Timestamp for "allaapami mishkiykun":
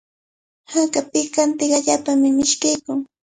1.79-2.99